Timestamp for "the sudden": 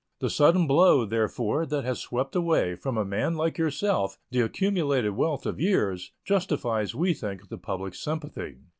0.19-0.65